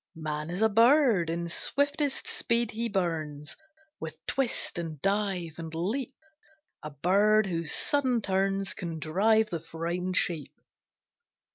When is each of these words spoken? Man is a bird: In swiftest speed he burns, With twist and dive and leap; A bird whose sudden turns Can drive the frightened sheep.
Man 0.15 0.49
is 0.49 0.63
a 0.63 0.67
bird: 0.69 1.29
In 1.29 1.47
swiftest 1.47 2.25
speed 2.25 2.71
he 2.71 2.89
burns, 2.89 3.55
With 3.99 4.17
twist 4.25 4.79
and 4.79 4.99
dive 4.99 5.59
and 5.59 5.71
leap; 5.75 6.15
A 6.81 6.89
bird 6.89 7.45
whose 7.45 7.71
sudden 7.71 8.19
turns 8.19 8.73
Can 8.73 8.97
drive 8.97 9.51
the 9.51 9.59
frightened 9.59 10.17
sheep. 10.17 10.59